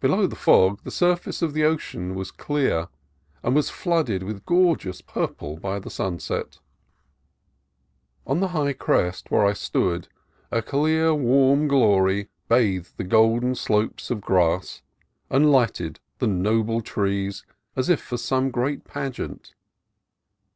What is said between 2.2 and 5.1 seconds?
clear, and was flooded with gorgeous